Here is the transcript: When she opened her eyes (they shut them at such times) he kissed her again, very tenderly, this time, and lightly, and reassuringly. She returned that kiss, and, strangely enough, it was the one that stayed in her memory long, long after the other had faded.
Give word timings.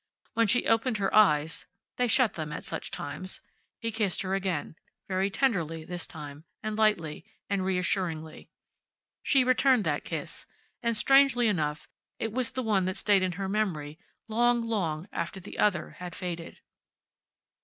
When 0.33 0.47
she 0.47 0.65
opened 0.65 0.97
her 0.97 1.13
eyes 1.13 1.67
(they 1.97 2.07
shut 2.07 2.33
them 2.33 2.51
at 2.51 2.63
such 2.63 2.89
times) 2.89 3.39
he 3.77 3.91
kissed 3.91 4.23
her 4.23 4.33
again, 4.33 4.75
very 5.07 5.29
tenderly, 5.29 5.85
this 5.85 6.07
time, 6.07 6.43
and 6.63 6.75
lightly, 6.75 7.23
and 7.51 7.63
reassuringly. 7.63 8.49
She 9.21 9.43
returned 9.43 9.83
that 9.83 10.03
kiss, 10.03 10.47
and, 10.81 10.97
strangely 10.97 11.47
enough, 11.47 11.87
it 12.17 12.31
was 12.33 12.53
the 12.53 12.63
one 12.63 12.85
that 12.85 12.97
stayed 12.97 13.21
in 13.21 13.33
her 13.33 13.47
memory 13.47 13.99
long, 14.27 14.61
long 14.63 15.07
after 15.11 15.39
the 15.39 15.59
other 15.59 15.91
had 15.91 16.15
faded. 16.15 16.61